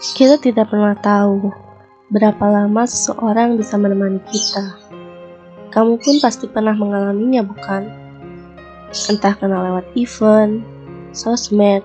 Kita 0.00 0.40
tidak 0.40 0.72
pernah 0.72 0.96
tahu 0.96 1.52
berapa 2.08 2.40
lama 2.48 2.88
seseorang 2.88 3.60
bisa 3.60 3.76
menemani 3.76 4.16
kita. 4.32 4.80
Kamu 5.68 6.00
pun 6.00 6.16
pasti 6.24 6.48
pernah 6.48 6.72
mengalaminya, 6.72 7.44
bukan? 7.44 7.84
Entah 9.12 9.36
kenal 9.36 9.60
lewat 9.60 9.92
event, 10.00 10.64
sosmed, 11.12 11.84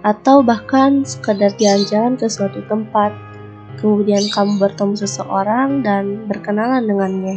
atau 0.00 0.40
bahkan 0.40 1.04
sekadar 1.04 1.52
jalan-jalan 1.60 2.16
ke 2.16 2.24
suatu 2.24 2.64
tempat. 2.72 3.12
Kemudian 3.76 4.24
kamu 4.32 4.56
bertemu 4.56 4.96
seseorang 4.96 5.84
dan 5.84 6.24
berkenalan 6.24 6.88
dengannya. 6.88 7.36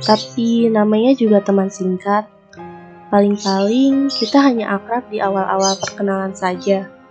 Tapi 0.00 0.72
namanya 0.72 1.12
juga 1.20 1.44
teman 1.44 1.68
singkat. 1.68 2.24
Paling-paling 3.12 4.08
kita 4.08 4.40
hanya 4.40 4.80
akrab 4.80 5.04
di 5.12 5.20
awal-awal 5.20 5.76
perkenalan 5.84 6.32
saja. 6.32 7.01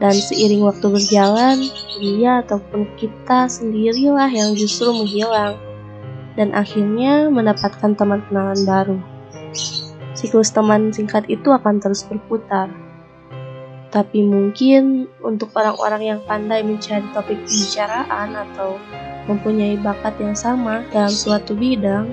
Dan 0.00 0.14
seiring 0.16 0.64
waktu 0.66 0.86
berjalan, 0.88 1.56
dia 2.00 2.42
ataupun 2.44 2.88
kita 2.96 3.46
sendirilah 3.46 4.30
yang 4.32 4.56
justru 4.56 4.90
menghilang. 4.90 5.58
Dan 6.36 6.56
akhirnya 6.56 7.28
mendapatkan 7.28 7.92
teman 7.92 8.24
kenalan 8.28 8.60
baru. 8.64 8.98
Siklus 10.16 10.54
teman 10.54 10.92
singkat 10.92 11.28
itu 11.28 11.52
akan 11.52 11.82
terus 11.82 12.06
berputar. 12.08 12.72
Tapi 13.92 14.24
mungkin 14.24 15.04
untuk 15.20 15.52
orang-orang 15.52 16.16
yang 16.16 16.20
pandai 16.24 16.64
mencari 16.64 17.04
topik 17.12 17.36
pembicaraan 17.44 18.32
atau 18.32 18.80
mempunyai 19.28 19.76
bakat 19.76 20.16
yang 20.16 20.32
sama 20.32 20.80
dalam 20.88 21.12
suatu 21.12 21.52
bidang, 21.52 22.08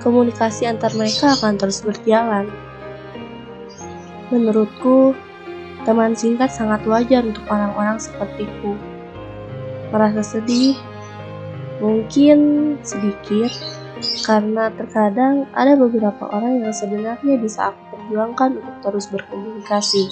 komunikasi 0.00 0.70
antar 0.70 0.94
mereka 0.94 1.34
akan 1.34 1.58
terus 1.58 1.82
berjalan. 1.82 2.46
Menurutku, 4.30 5.18
teman 5.86 6.18
singkat 6.18 6.50
sangat 6.50 6.82
wajar 6.84 7.22
untuk 7.22 7.46
orang-orang 7.46 7.96
sepertiku. 8.02 8.74
Merasa 9.94 10.20
sedih, 10.20 10.74
mungkin 11.78 12.74
sedikit, 12.82 13.54
karena 14.26 14.74
terkadang 14.74 15.46
ada 15.54 15.78
beberapa 15.78 16.26
orang 16.34 16.66
yang 16.66 16.74
sebenarnya 16.74 17.38
bisa 17.38 17.70
aku 17.70 17.94
perjuangkan 17.94 18.58
untuk 18.58 18.76
terus 18.82 19.06
berkomunikasi. 19.14 20.04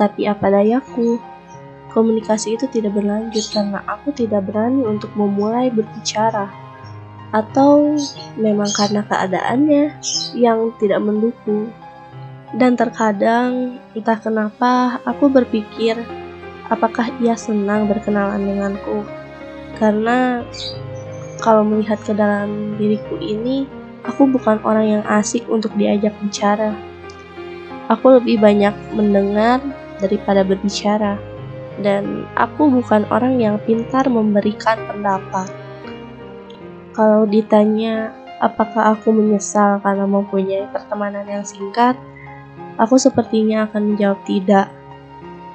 Tapi 0.00 0.24
apa 0.24 0.48
dayaku, 0.48 1.20
komunikasi 1.92 2.56
itu 2.56 2.64
tidak 2.72 2.96
berlanjut 2.96 3.44
karena 3.52 3.84
aku 3.84 4.16
tidak 4.16 4.48
berani 4.48 4.80
untuk 4.88 5.12
memulai 5.12 5.68
berbicara 5.68 6.48
atau 7.30 7.94
memang 8.34 8.72
karena 8.74 9.06
keadaannya 9.06 9.84
yang 10.34 10.74
tidak 10.82 10.98
mendukung. 11.04 11.70
Dan 12.50 12.74
terkadang 12.74 13.78
entah 13.94 14.18
kenapa 14.18 14.98
aku 15.06 15.30
berpikir 15.30 15.94
apakah 16.66 17.10
ia 17.22 17.38
senang 17.38 17.86
berkenalan 17.86 18.42
denganku. 18.42 19.06
Karena 19.78 20.42
kalau 21.38 21.62
melihat 21.62 22.02
ke 22.02 22.12
dalam 22.12 22.74
diriku 22.74 23.16
ini, 23.22 23.64
aku 24.02 24.26
bukan 24.26 24.58
orang 24.66 25.00
yang 25.00 25.04
asik 25.06 25.46
untuk 25.46 25.70
diajak 25.78 26.12
bicara. 26.18 26.74
Aku 27.90 28.18
lebih 28.18 28.42
banyak 28.42 28.74
mendengar 28.94 29.62
daripada 30.02 30.42
berbicara. 30.42 31.18
Dan 31.80 32.28
aku 32.36 32.68
bukan 32.68 33.08
orang 33.08 33.40
yang 33.40 33.56
pintar 33.64 34.04
memberikan 34.10 34.76
pendapat 34.84 35.48
kalau 36.90 37.24
ditanya 37.24 38.12
apakah 38.44 38.92
aku 38.92 39.08
menyesal 39.08 39.80
karena 39.80 40.04
mempunyai 40.04 40.68
pertemanan 40.68 41.24
yang 41.24 41.46
singkat, 41.46 41.96
aku 42.80 42.96
sepertinya 42.96 43.68
akan 43.68 43.94
menjawab 43.94 44.18
tidak. 44.24 44.72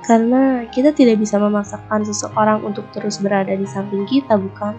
Karena 0.06 0.70
kita 0.70 0.94
tidak 0.94 1.18
bisa 1.18 1.42
memaksakan 1.42 2.06
seseorang 2.06 2.62
untuk 2.62 2.86
terus 2.94 3.18
berada 3.18 3.50
di 3.50 3.66
samping 3.66 4.06
kita, 4.06 4.38
bukan? 4.38 4.78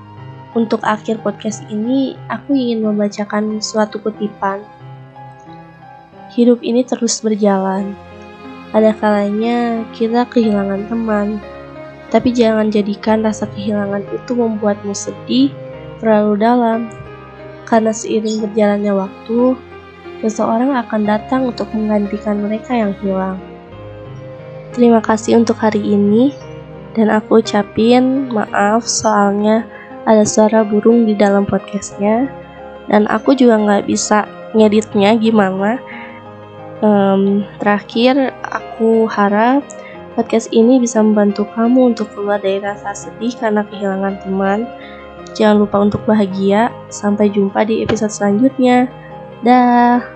Untuk 0.55 0.81
akhir 0.87 1.21
podcast 1.27 1.67
ini, 1.67 2.15
aku 2.31 2.55
ingin 2.55 2.87
membacakan 2.87 3.59
suatu 3.59 3.99
kutipan. 3.99 4.63
Hidup 6.31 6.63
ini 6.63 6.87
terus 6.87 7.19
berjalan. 7.19 7.99
Ada 8.71 8.95
kalanya 8.95 9.83
kita 9.91 10.31
kehilangan 10.31 10.87
teman, 10.87 11.43
tapi 12.15 12.31
jangan 12.31 12.71
jadikan 12.71 13.27
rasa 13.27 13.51
kehilangan 13.51 14.07
itu 14.15 14.33
membuatmu 14.33 14.95
sedih 14.95 15.51
terlalu 15.99 16.39
dalam, 16.39 16.87
karena 17.67 17.91
seiring 17.91 18.47
berjalannya 18.47 18.93
waktu, 18.95 19.59
seseorang 20.25 20.73
akan 20.77 21.03
datang 21.05 21.51
untuk 21.51 21.69
menggantikan 21.73 22.41
mereka 22.41 22.73
yang 22.73 22.93
hilang. 23.03 23.39
Terima 24.73 25.01
kasih 25.01 25.41
untuk 25.41 25.57
hari 25.57 25.81
ini, 25.81 26.37
dan 26.93 27.09
aku 27.09 27.41
ucapin 27.41 28.29
maaf 28.29 28.85
soalnya 28.85 29.65
ada 30.05 30.23
suara 30.25 30.63
burung 30.63 31.09
di 31.09 31.17
dalam 31.17 31.49
podcastnya, 31.49 32.29
dan 32.89 33.09
aku 33.09 33.33
juga 33.33 33.57
nggak 33.57 33.89
bisa 33.89 34.29
ngeditnya 34.53 35.17
gimana. 35.17 35.81
Um, 36.85 37.49
terakhir, 37.57 38.37
aku 38.45 39.09
harap 39.09 39.65
podcast 40.13 40.53
ini 40.53 40.77
bisa 40.77 41.01
membantu 41.01 41.49
kamu 41.57 41.97
untuk 41.97 42.13
keluar 42.13 42.37
dari 42.37 42.61
rasa 42.61 42.93
sedih 42.93 43.33
karena 43.37 43.65
kehilangan 43.65 44.21
teman 44.21 44.69
Jangan 45.37 45.57
lupa 45.61 45.77
untuk 45.85 46.01
bahagia. 46.09 46.73
Sampai 46.89 47.29
jumpa 47.29 47.69
di 47.69 47.85
episode 47.85 48.09
selanjutnya. 48.09 48.89
Dah. 49.47 50.16